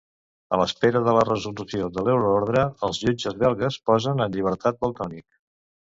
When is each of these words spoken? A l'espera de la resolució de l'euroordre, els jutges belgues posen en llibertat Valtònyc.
A 0.55 0.57
l'espera 0.59 1.01
de 1.07 1.13
la 1.17 1.25
resolució 1.27 1.91
de 1.97 2.05
l'euroordre, 2.07 2.63
els 2.89 3.03
jutges 3.05 3.39
belgues 3.47 3.81
posen 3.91 4.25
en 4.27 4.37
llibertat 4.37 4.85
Valtònyc. 4.87 5.29